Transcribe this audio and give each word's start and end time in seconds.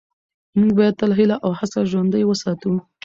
موږ 0.57 0.71
باید 0.77 0.99
تل 0.99 1.11
هیله 1.19 1.37
او 1.45 1.51
هڅه 1.59 1.79
ژوندۍ 1.91 2.23
وساتو 2.25 2.71